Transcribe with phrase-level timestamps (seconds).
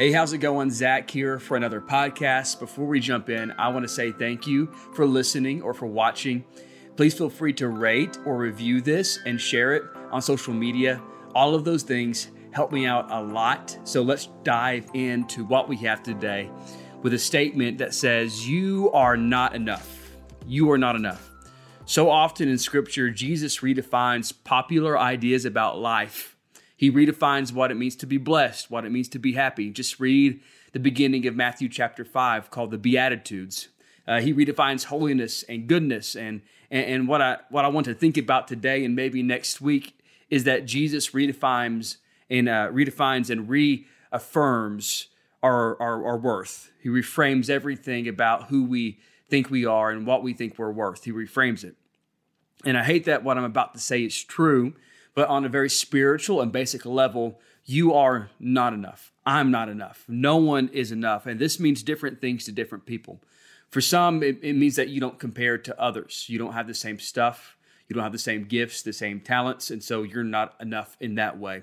[0.00, 0.70] Hey, how's it going?
[0.70, 2.58] Zach here for another podcast.
[2.58, 6.42] Before we jump in, I want to say thank you for listening or for watching.
[6.96, 11.02] Please feel free to rate or review this and share it on social media.
[11.34, 13.78] All of those things help me out a lot.
[13.84, 16.50] So let's dive into what we have today
[17.02, 20.12] with a statement that says, You are not enough.
[20.46, 21.28] You are not enough.
[21.84, 26.38] So often in scripture, Jesus redefines popular ideas about life
[26.80, 29.68] he redefines what it means to be blessed, what it means to be happy.
[29.68, 30.40] Just read
[30.72, 33.68] the beginning of Matthew chapter 5 called the Beatitudes.
[34.08, 36.16] Uh, he redefines holiness and goodness.
[36.16, 39.60] And, and, and what, I, what I want to think about today and maybe next
[39.60, 39.98] week
[40.30, 41.98] is that Jesus redefines
[42.30, 45.08] and uh, redefines and reaffirms
[45.42, 46.72] our, our, our worth.
[46.80, 51.04] He reframes everything about who we think we are and what we think we're worth.
[51.04, 51.76] He reframes it.
[52.64, 54.72] And I hate that what I'm about to say is true
[55.14, 59.12] but on a very spiritual and basic level, you are not enough.
[59.26, 60.04] I'm not enough.
[60.08, 61.26] No one is enough.
[61.26, 63.20] And this means different things to different people.
[63.68, 66.26] For some, it, it means that you don't compare to others.
[66.28, 67.56] You don't have the same stuff.
[67.86, 69.70] You don't have the same gifts, the same talents.
[69.70, 71.62] And so you're not enough in that way.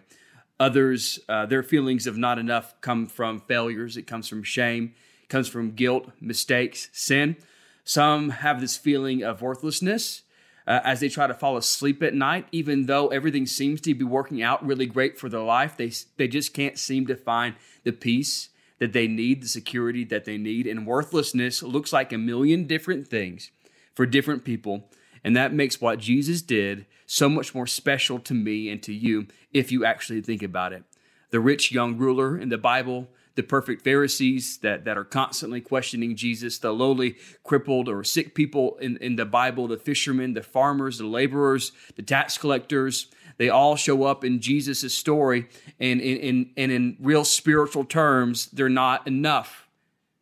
[0.59, 5.29] Others, uh, their feelings of not enough come from failures, it comes from shame, it
[5.29, 7.37] comes from guilt, mistakes, sin.
[7.83, 10.23] Some have this feeling of worthlessness
[10.67, 14.03] uh, as they try to fall asleep at night, even though everything seems to be
[14.03, 15.77] working out really great for their life.
[15.77, 20.25] They, they just can't seem to find the peace that they need, the security that
[20.25, 20.67] they need.
[20.67, 23.49] And worthlessness looks like a million different things
[23.95, 24.89] for different people.
[25.23, 29.27] And that makes what Jesus did so much more special to me and to you
[29.53, 30.83] if you actually think about it.
[31.31, 33.07] The rich young ruler in the Bible
[33.37, 38.77] the perfect Pharisees that, that are constantly questioning Jesus, the lowly, crippled, or sick people
[38.81, 43.07] in, in the Bible, the fishermen, the farmers, the laborers, the tax collectors.
[43.37, 45.47] They all show up in Jesus' story,
[45.79, 49.69] and in, in, and in real spiritual terms, they're not enough.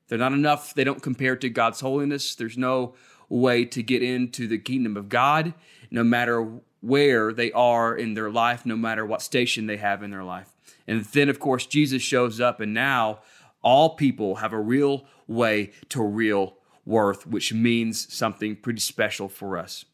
[0.09, 0.73] They're not enough.
[0.73, 2.35] They don't compare to God's holiness.
[2.35, 2.95] There's no
[3.29, 5.53] way to get into the kingdom of God,
[5.89, 10.11] no matter where they are in their life, no matter what station they have in
[10.11, 10.54] their life.
[10.87, 13.19] And then, of course, Jesus shows up, and now
[13.61, 19.57] all people have a real way to real worth, which means something pretty special for
[19.57, 19.85] us.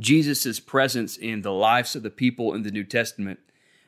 [0.00, 3.38] Jesus' presence in the lives of the people in the New Testament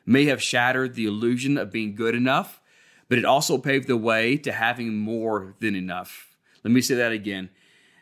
[0.05, 2.61] may have shattered the illusion of being good enough,
[3.09, 6.37] but it also paved the way to having more than enough.
[6.63, 7.49] Let me say that again.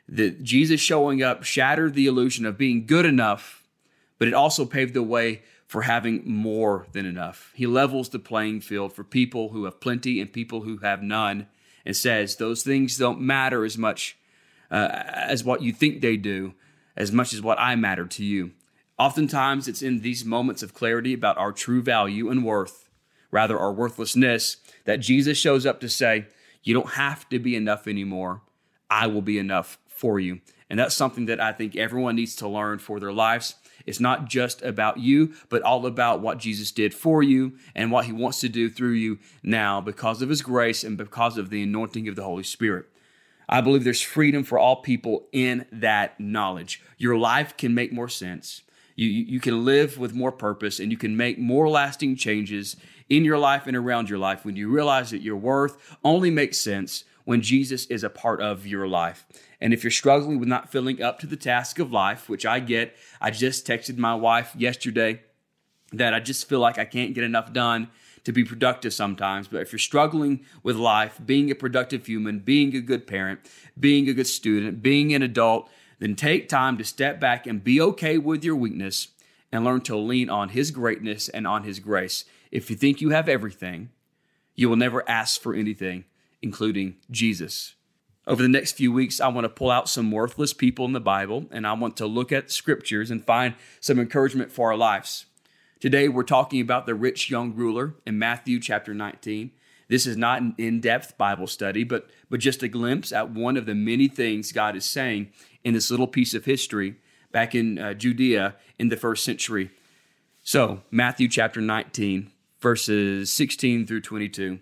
[0.08, 3.64] That Jesus showing up shattered the illusion of being good enough,
[4.20, 5.44] but it also paved the way
[5.74, 7.52] for having more than enough.
[7.56, 11.48] He levels the playing field for people who have plenty and people who have none
[11.84, 14.16] and says those things don't matter as much
[14.70, 16.54] uh, as what you think they do,
[16.96, 18.52] as much as what I matter to you.
[19.00, 22.88] Oftentimes, it's in these moments of clarity about our true value and worth,
[23.32, 26.28] rather our worthlessness, that Jesus shows up to say,
[26.62, 28.43] You don't have to be enough anymore.
[28.94, 30.42] I will be enough for you.
[30.70, 33.56] And that's something that I think everyone needs to learn for their lives
[33.86, 38.06] it's not just about you, but all about what Jesus did for you and what
[38.06, 41.64] he wants to do through you now because of his grace and because of the
[41.64, 42.86] anointing of the Holy Spirit.
[43.50, 46.82] I believe there's freedom for all people in that knowledge.
[46.98, 48.62] Your life can make more sense.
[48.96, 52.78] You, you can live with more purpose and you can make more lasting changes
[53.10, 56.58] in your life and around your life when you realize that your worth only makes
[56.58, 59.26] sense when Jesus is a part of your life.
[59.62, 62.60] And if you're struggling with not filling up to the task of life, which I
[62.60, 65.22] get, I just texted my wife yesterday
[65.94, 67.90] that I just feel like I can't get enough done
[68.24, 69.48] to be productive sometimes.
[69.48, 73.40] But if you're struggling with life, being a productive human, being a good parent,
[73.80, 75.70] being a good student, being an adult,
[76.00, 79.10] then take time to step back and be okay with your weakness
[79.52, 82.26] and learn to lean on His greatness and on His grace.
[82.52, 83.90] If you think you have everything,
[84.56, 86.06] you will never ask for anything
[86.44, 87.74] including Jesus.
[88.28, 91.02] Over the next few weeks, I want to pull out some worthless people in the
[91.02, 95.26] Bible and I want to look at scriptures and find some encouragement for our lives.
[95.80, 99.52] Today, we're talking about the rich young ruler in Matthew chapter 19.
[99.90, 103.58] This is not an in depth Bible study, but, but just a glimpse at one
[103.58, 105.32] of the many things God is saying
[105.64, 106.96] in this little piece of history
[107.34, 109.72] back in uh, Judea in the first century.
[110.42, 112.32] So, Matthew chapter 19,
[112.62, 114.60] verses 16 through 22.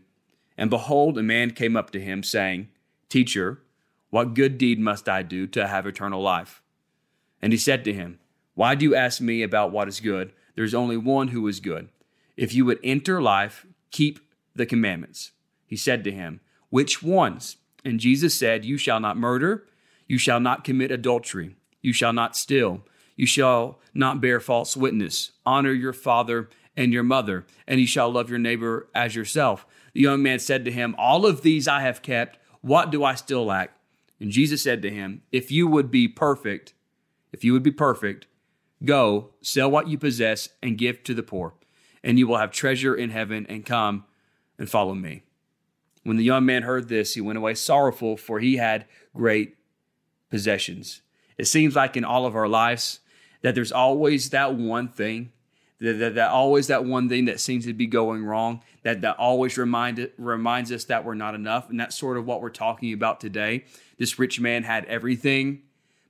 [0.62, 2.68] And behold, a man came up to him, saying,
[3.10, 3.64] Teacher,
[4.12, 6.62] what good deed must I do to have eternal life?
[7.42, 8.20] And he said to him,
[8.54, 10.34] Why do you ask me about what is good?
[10.54, 11.90] There's only one who is good.
[12.38, 14.20] If you would enter life, keep
[14.54, 15.32] the commandments.
[15.66, 17.58] He said to him, Which ones?
[17.84, 19.66] And Jesus said, You shall not murder,
[20.06, 22.84] you shall not commit adultery, you shall not steal,
[23.16, 28.12] you shall not bear false witness, honor your father and your mother, and you shall
[28.12, 29.66] love your neighbor as yourself.
[29.94, 32.38] The young man said to him, All of these I have kept.
[32.62, 33.72] What do I still lack?
[34.20, 36.74] And Jesus said to him, If you would be perfect,
[37.32, 38.28] if you would be perfect,
[38.84, 41.56] go, sell what you possess, and give to the poor,
[42.04, 44.06] and you will have treasure in heaven, and come
[44.58, 45.24] and follow me.
[46.04, 48.86] When the young man heard this, he went away sorrowful, for he had
[49.16, 49.56] great
[50.30, 51.02] possessions.
[51.38, 53.00] It seems like in all of our lives
[53.42, 55.32] that there's always that one thing
[55.82, 59.18] that, that, that, always that one thing that seems to be going wrong that, that
[59.18, 61.70] always remind, reminds us that we're not enough.
[61.70, 63.66] And that's sort of what we're talking about today.
[63.98, 65.64] This rich man had everything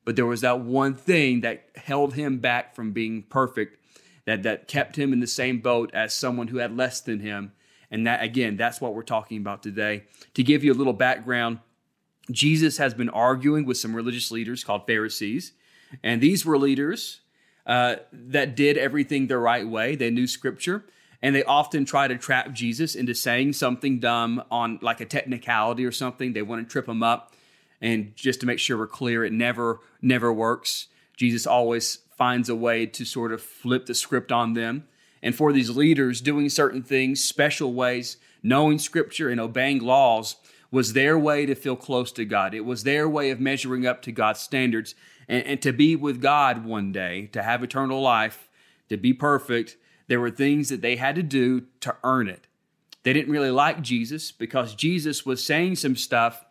[0.03, 3.77] but there was that one thing that held him back from being perfect
[4.25, 7.53] that, that kept him in the same boat as someone who had less than him.
[7.89, 10.03] And that again that's what we're talking about today.
[10.35, 11.59] To give you a little background
[12.29, 15.53] jesus has been arguing with some religious leaders called pharisees.
[16.03, 17.21] And these were leaders
[17.65, 19.95] uh, that did everything the right way.
[19.95, 20.85] They knew scripture,
[21.21, 25.85] and they often try to trap Jesus into saying something dumb on like a technicality
[25.85, 26.33] or something.
[26.33, 27.33] They want to trip him up.
[27.81, 30.87] And just to make sure we're clear, it never, never works.
[31.17, 34.87] Jesus always finds a way to sort of flip the script on them.
[35.23, 40.35] And for these leaders, doing certain things, special ways, knowing scripture and obeying laws
[40.71, 42.53] was their way to feel close to God.
[42.53, 44.95] It was their way of measuring up to God's standards
[45.31, 48.49] and, and to be with God one day, to have eternal life,
[48.89, 52.47] to be perfect, there were things that they had to do to earn it.
[53.03, 56.45] They didn't really like Jesus because Jesus was saying some stuff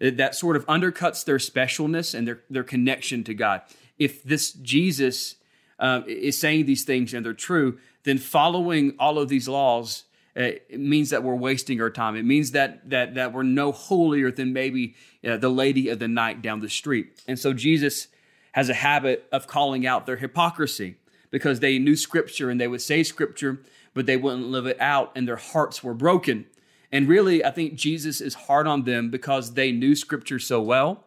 [0.00, 3.60] that sort of undercuts their specialness and their, their connection to God.
[3.98, 5.36] If this Jesus
[5.78, 10.52] uh, is saying these things and they're true, then following all of these laws uh,
[10.70, 12.16] means that we're wasting our time.
[12.16, 14.94] It means that that that we're no holier than maybe
[15.24, 17.22] uh, the lady of the night down the street.
[17.28, 18.08] And so Jesus
[18.52, 20.96] has a habit of calling out their hypocrisy
[21.30, 23.60] because they knew scripture and they would say scripture,
[23.94, 26.46] but they wouldn't live it out and their hearts were broken.
[26.90, 31.04] And really, I think Jesus is hard on them because they knew scripture so well.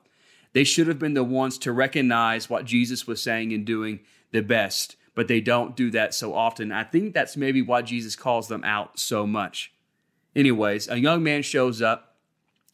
[0.53, 3.99] They should have been the ones to recognize what Jesus was saying and doing
[4.31, 6.71] the best, but they don't do that so often.
[6.71, 9.73] I think that's maybe why Jesus calls them out so much.
[10.35, 12.14] Anyways, a young man shows up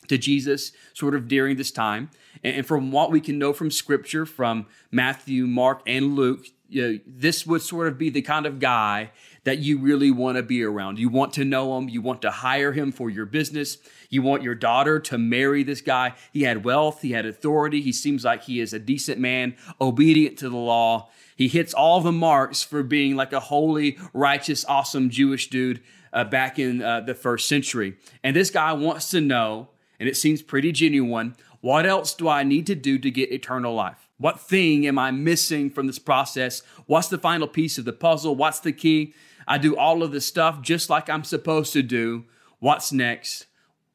[0.08, 2.10] to Jesus sort of during this time.
[2.44, 7.00] And from what we can know from scripture, from Matthew, Mark, and Luke, you know,
[7.06, 9.12] this would sort of be the kind of guy
[9.44, 11.00] that you really want to be around.
[11.00, 11.90] You want to know him.
[11.90, 13.78] You want to hire him for your business.
[14.10, 16.14] You want your daughter to marry this guy.
[16.32, 17.02] He had wealth.
[17.02, 17.82] He had authority.
[17.82, 21.10] He seems like he is a decent man, obedient to the law.
[21.36, 25.82] He hits all the marks for being like a holy, righteous, awesome Jewish dude
[26.14, 27.98] uh, back in uh, the first century.
[28.24, 29.70] And this guy wants to know,
[30.02, 33.76] and it seems pretty genuine, what else do I need to do to get eternal
[33.76, 34.10] life?
[34.18, 36.64] What thing am I missing from this process?
[36.88, 38.36] What's the final piece of the puzzle?
[38.36, 39.14] What's the key?
[39.48, 42.26] I do all of this stuff just like I'm supposed to do.
[42.58, 43.46] What's next?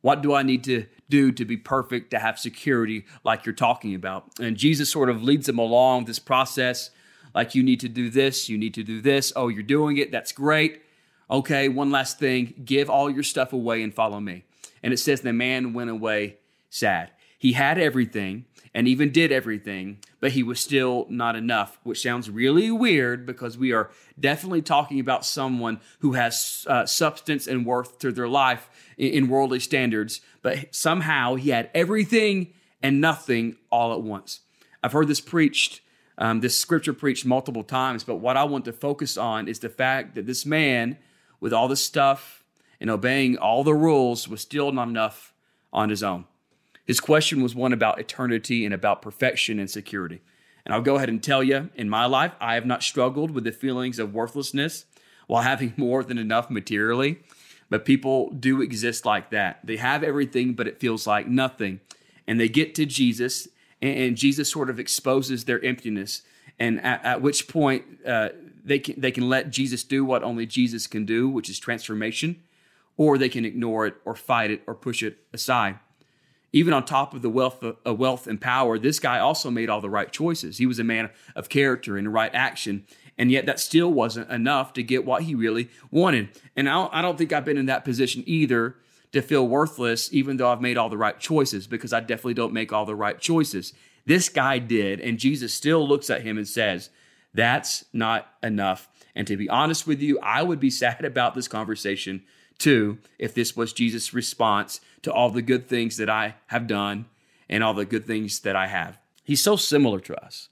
[0.00, 3.92] What do I need to do to be perfect, to have security like you're talking
[3.92, 4.30] about?
[4.38, 6.90] And Jesus sort of leads them along this process
[7.34, 9.32] like you need to do this, you need to do this.
[9.34, 10.12] Oh, you're doing it.
[10.12, 10.82] That's great.
[11.28, 14.44] Okay, one last thing give all your stuff away and follow me.
[14.86, 16.36] And it says the man went away
[16.70, 17.10] sad.
[17.40, 22.30] He had everything and even did everything, but he was still not enough, which sounds
[22.30, 23.90] really weird because we are
[24.20, 29.28] definitely talking about someone who has uh, substance and worth to their life in, in
[29.28, 34.42] worldly standards, but somehow he had everything and nothing all at once.
[34.84, 35.80] I've heard this preached,
[36.16, 39.68] um, this scripture preached multiple times, but what I want to focus on is the
[39.68, 40.96] fact that this man,
[41.40, 42.44] with all the stuff
[42.80, 45.32] and obeying all the rules, was still not enough
[45.72, 46.24] on his own.
[46.84, 50.20] His question was one about eternity and about perfection and security.
[50.64, 53.44] And I'll go ahead and tell you, in my life, I have not struggled with
[53.44, 54.84] the feelings of worthlessness
[55.26, 57.20] while having more than enough materially.
[57.68, 59.60] But people do exist like that.
[59.64, 61.80] They have everything, but it feels like nothing.
[62.26, 63.48] And they get to Jesus,
[63.82, 66.22] and Jesus sort of exposes their emptiness.
[66.58, 68.30] And at, at which point, uh,
[68.64, 72.42] they, can, they can let Jesus do what only Jesus can do, which is transformation,
[72.96, 75.78] or they can ignore it, or fight it, or push it aside
[76.56, 79.68] even on top of the wealth of uh, wealth and power, this guy also made
[79.68, 80.56] all the right choices.
[80.56, 82.86] He was a man of character and right action,
[83.18, 86.30] and yet that still wasn't enough to get what he really wanted.
[86.56, 88.76] And I I don't think I've been in that position either
[89.12, 92.54] to feel worthless, even though I've made all the right choices, because I definitely don't
[92.54, 93.74] make all the right choices.
[94.06, 96.88] This guy did, and Jesus still looks at him and says,
[97.34, 98.88] That's not enough.
[99.14, 102.22] And to be honest with you, I would be sad about this conversation
[102.58, 107.06] too if this was Jesus' response to all the good things that I have done
[107.48, 108.98] and all the good things that I have.
[109.24, 110.48] He's so similar to us.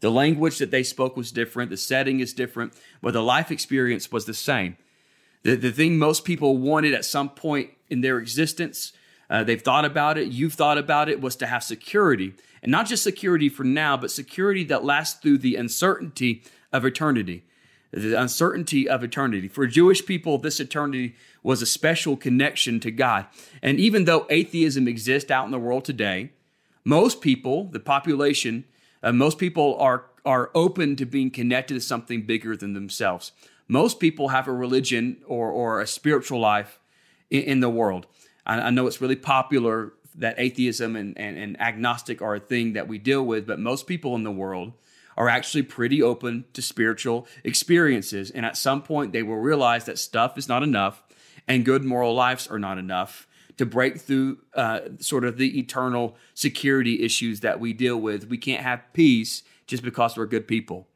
[0.00, 4.10] The language that they spoke was different, the setting is different, but the life experience
[4.10, 4.76] was the same.
[5.42, 8.92] The, the thing most people wanted at some point in their existence,
[9.28, 12.34] uh, they've thought about it, you've thought about it, was to have security.
[12.62, 16.42] And not just security for now, but security that lasts through the uncertainty
[16.72, 17.44] of eternity.
[17.92, 19.48] The uncertainty of eternity.
[19.48, 23.26] For Jewish people, this eternity was a special connection to God.
[23.62, 26.30] And even though atheism exists out in the world today,
[26.84, 28.64] most people, the population,
[29.02, 33.32] uh, most people are, are open to being connected to something bigger than themselves.
[33.68, 36.80] Most people have a religion or, or a spiritual life
[37.30, 38.06] in, in the world.
[38.46, 42.72] I, I, know it's really popular that atheism and, and, and agnostic are a thing
[42.72, 44.72] that we deal with, but most people in the world
[45.20, 48.30] are actually pretty open to spiritual experiences.
[48.30, 51.02] And at some point, they will realize that stuff is not enough
[51.46, 56.16] and good moral lives are not enough to break through uh, sort of the eternal
[56.32, 58.30] security issues that we deal with.
[58.30, 60.88] We can't have peace just because we're good people.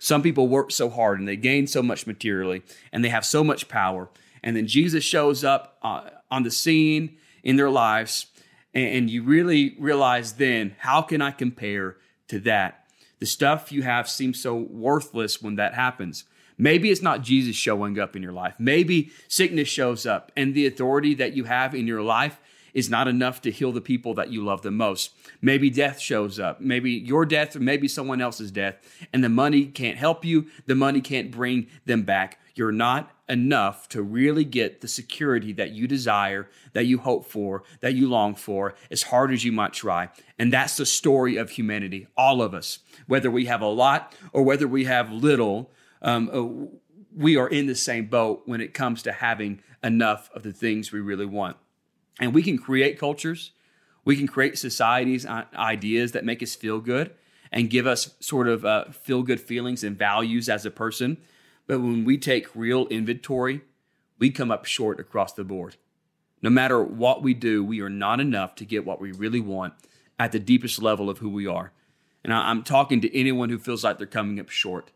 [0.00, 3.44] Some people work so hard and they gain so much materially and they have so
[3.44, 4.08] much power.
[4.42, 8.28] And then Jesus shows up uh, on the scene in their lives.
[8.72, 12.81] And you really realize then, how can I compare to that?
[13.22, 16.24] The stuff you have seems so worthless when that happens.
[16.58, 18.56] Maybe it's not Jesus showing up in your life.
[18.58, 22.40] Maybe sickness shows up and the authority that you have in your life
[22.74, 25.12] is not enough to heal the people that you love the most.
[25.40, 26.60] Maybe death shows up.
[26.60, 28.76] Maybe your death or maybe someone else's death
[29.12, 30.46] and the money can't help you.
[30.66, 32.38] The money can't bring them back.
[32.54, 37.62] You're not enough to really get the security that you desire, that you hope for,
[37.80, 40.10] that you long for, as hard as you might try.
[40.38, 42.80] And that's the story of humanity, all of us.
[43.06, 45.70] Whether we have a lot or whether we have little,
[46.02, 46.68] um, uh,
[47.16, 50.92] we are in the same boat when it comes to having enough of the things
[50.92, 51.56] we really want.
[52.20, 53.52] And we can create cultures,
[54.04, 57.12] we can create societies, ideas that make us feel good
[57.50, 61.18] and give us sort of uh, feel good feelings and values as a person.
[61.66, 63.62] But when we take real inventory,
[64.18, 65.76] we come up short across the board.
[66.40, 69.74] No matter what we do, we are not enough to get what we really want
[70.18, 71.72] at the deepest level of who we are.
[72.24, 74.90] And I'm talking to anyone who feels like they're coming up short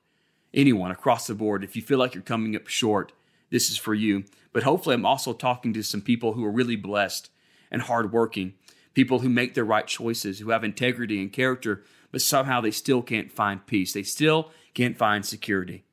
[0.57, 1.63] anyone across the board.
[1.63, 3.13] If you feel like you're coming up short,
[3.51, 4.25] this is for you.
[4.53, 7.31] But hopefully, I'm also talking to some people who are really blessed
[7.71, 8.55] and hardworking,
[8.95, 13.03] people who make the right choices, who have integrity and character, but somehow they still
[13.03, 13.93] can't find peace.
[13.93, 15.85] They still can't find security.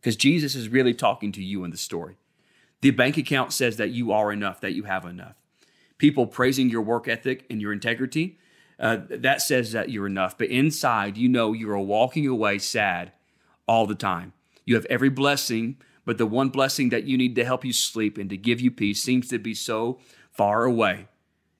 [0.00, 2.16] Because Jesus is really talking to you in the story.
[2.80, 5.34] The bank account says that you are enough, that you have enough.
[5.98, 8.38] People praising your work ethic and your integrity,
[8.78, 10.36] uh, that says that you're enough.
[10.36, 13.12] But inside, you know you are walking away sad
[13.66, 14.32] all the time.
[14.64, 18.16] You have every blessing, but the one blessing that you need to help you sleep
[18.16, 19.98] and to give you peace seems to be so
[20.30, 21.08] far away.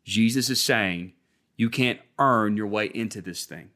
[0.05, 1.13] Jesus is saying,
[1.57, 3.71] you can't earn your way into this thing.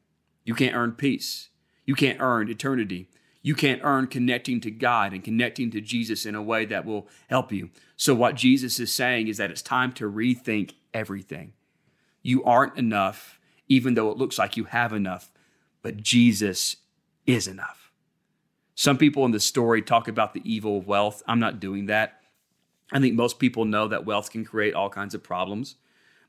[0.45, 1.49] You can't earn peace.
[1.85, 3.09] You can't earn eternity.
[3.41, 7.07] You can't earn connecting to God and connecting to Jesus in a way that will
[7.27, 7.71] help you.
[7.95, 11.53] So, what Jesus is saying is that it's time to rethink everything.
[12.21, 15.31] You aren't enough, even though it looks like you have enough,
[15.81, 16.77] but Jesus
[17.25, 17.80] is enough.
[18.81, 21.21] Some people in the story talk about the evil of wealth.
[21.27, 22.23] I'm not doing that.
[22.91, 25.75] I think most people know that wealth can create all kinds of problems,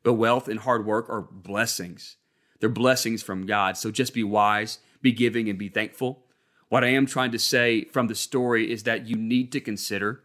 [0.02, 2.18] but wealth and hard work are blessings.
[2.60, 3.78] They're blessings from God.
[3.78, 6.26] So just be wise, be giving, and be thankful.
[6.68, 10.22] What I am trying to say from the story is that you need to consider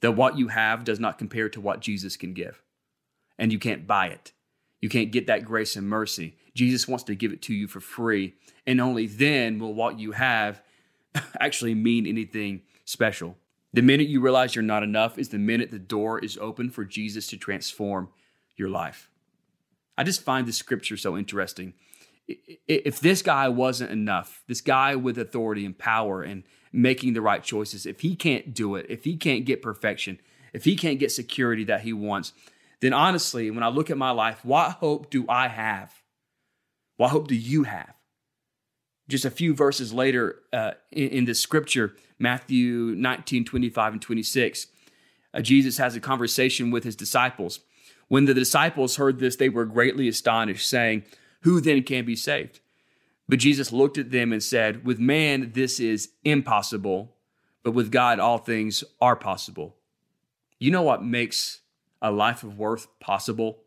[0.00, 2.62] that what you have does not compare to what Jesus can give,
[3.38, 4.32] and you can't buy it.
[4.80, 6.38] You can't get that grace and mercy.
[6.54, 8.32] Jesus wants to give it to you for free,
[8.66, 10.62] and only then will what you have
[11.40, 13.36] actually mean anything special.
[13.72, 16.84] The minute you realize you're not enough is the minute the door is open for
[16.84, 18.08] Jesus to transform
[18.56, 19.10] your life.
[19.98, 21.74] I just find this scripture so interesting.
[22.68, 27.42] If this guy wasn't enough, this guy with authority and power and making the right
[27.42, 30.20] choices, if he can't do it, if he can't get perfection,
[30.52, 32.32] if he can't get security that he wants,
[32.80, 35.92] then honestly, when I look at my life, what hope do I have?
[36.96, 37.94] What hope do you have?
[39.08, 44.66] Just a few verses later uh, in, in the scripture, Matthew 19, 25 and 26,
[45.32, 47.60] uh, Jesus has a conversation with his disciples.
[48.08, 51.04] When the disciples heard this, they were greatly astonished, saying,
[51.42, 52.60] Who then can be saved?
[53.28, 57.16] But Jesus looked at them and said, With man, this is impossible,
[57.62, 59.76] but with God, all things are possible.
[60.58, 61.60] You know what makes
[62.00, 63.58] a life of worth possible?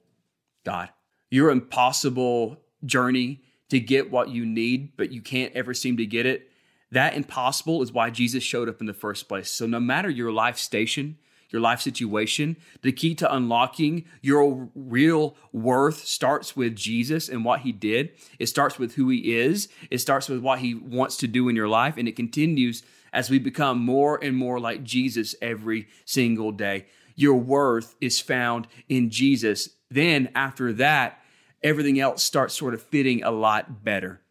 [0.63, 0.89] God.
[1.29, 6.25] Your impossible journey to get what you need, but you can't ever seem to get
[6.25, 6.50] it.
[6.91, 9.51] That impossible is why Jesus showed up in the first place.
[9.51, 11.17] So, no matter your life station,
[11.50, 12.57] your life situation.
[12.81, 18.12] The key to unlocking your real worth starts with Jesus and what he did.
[18.39, 21.55] It starts with who he is, it starts with what he wants to do in
[21.55, 22.83] your life, and it continues
[23.13, 26.86] as we become more and more like Jesus every single day.
[27.15, 29.69] Your worth is found in Jesus.
[29.89, 31.19] Then, after that,
[31.64, 34.22] everything else starts sort of fitting a lot better.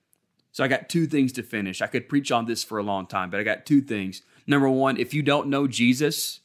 [0.53, 1.83] So, I got two things to finish.
[1.83, 4.23] I could preach on this for a long time, but I got two things.
[4.47, 6.41] Number one, if you don't know Jesus,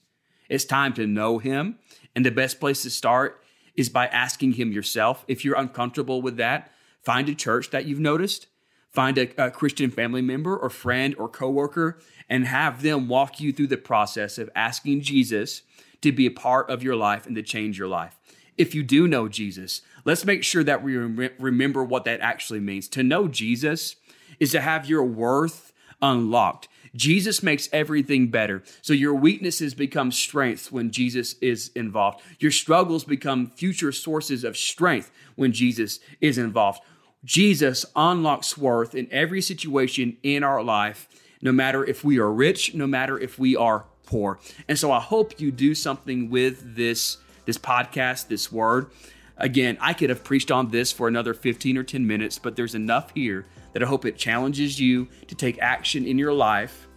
[0.50, 1.78] it's time to know him.
[2.16, 3.42] And the best place to start
[3.76, 5.24] is by asking him yourself.
[5.28, 6.72] If you're uncomfortable with that,
[7.02, 8.48] find a church that you've noticed,
[8.90, 13.54] find a, a, Christian family member or friend or coworker, and have them walk you
[13.54, 15.62] through the process of asking Jesus
[16.02, 18.20] to be a part of your life and to change your life.
[18.58, 22.88] If you do know Jesus, let's make sure that we remember what that actually means.
[22.89, 23.96] To know Jesus
[24.39, 26.67] is to have your worth unlocked.
[26.96, 28.63] Jesus makes everything better.
[28.81, 32.22] So your weaknesses become strengths when Jesus is involved.
[32.39, 36.81] Your struggles become future sources of strength when Jesus is involved.
[37.24, 41.08] Jesus unlocks worth in every situation in our life,
[41.41, 44.39] no matter if we are rich, no matter if we are poor.
[44.67, 48.91] And so I hope you do something with this this podcast, this word.
[49.38, 52.76] Again, I could have preached on this for another 15 or 10 minutes, but there's
[52.76, 56.88] enough here that I hope it challenges you to take action in your life,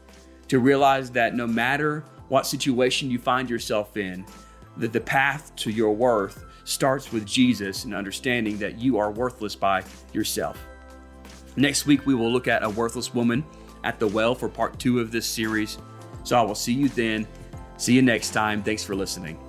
[0.48, 4.26] to realize that no matter what situation you find yourself in,
[4.76, 9.54] that the path to your worth starts with Jesus and understanding that you are worthless
[9.54, 10.58] by yourself.
[11.56, 13.44] Next week, we will look at a worthless woman
[13.84, 15.78] at the well for part two of this series.
[16.24, 17.28] So I will see you then.
[17.76, 18.62] See you next time.
[18.62, 19.43] Thanks for listening.